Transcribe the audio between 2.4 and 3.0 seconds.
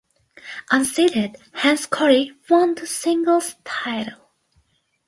won the